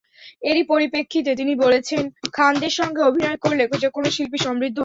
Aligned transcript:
এরই 0.41 0.63
পরিপ্রেক্ষিতে 0.63 1.31
তিনি 1.35 1.53
বলেছেন, 1.63 2.03
খানদের 2.33 2.73
সঙ্গে 2.79 3.01
অভিনয় 3.09 3.39
করলে 3.43 3.63
যেকোনো 3.83 4.07
শিল্পী 4.15 4.39
সমৃদ্ধ 4.39 4.59
হবেন। 4.67 4.79